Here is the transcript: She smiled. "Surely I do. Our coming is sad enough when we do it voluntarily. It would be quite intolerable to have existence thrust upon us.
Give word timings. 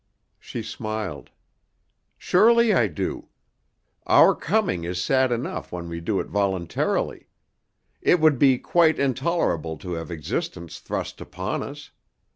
She 0.39 0.63
smiled. 0.63 1.29
"Surely 2.17 2.73
I 2.73 2.87
do. 2.87 3.27
Our 4.07 4.33
coming 4.33 4.83
is 4.83 4.99
sad 4.99 5.31
enough 5.31 5.71
when 5.71 5.89
we 5.89 6.01
do 6.01 6.19
it 6.19 6.25
voluntarily. 6.25 7.27
It 8.01 8.19
would 8.19 8.39
be 8.39 8.57
quite 8.57 8.97
intolerable 8.97 9.77
to 9.77 9.91
have 9.93 10.09
existence 10.09 10.79
thrust 10.79 11.21
upon 11.21 11.61
us. 11.61 11.91